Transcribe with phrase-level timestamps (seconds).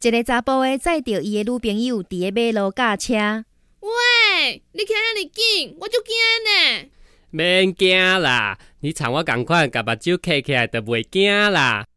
[0.00, 3.14] 一个查甫诶载着伊诶女朋友伫诶马路驾车。
[3.80, 6.14] 喂，你开遐尼紧，我就惊
[6.46, 6.88] 呢。
[7.30, 11.87] 免惊啦，你参我共款，甲目睭开起来就袂惊啦。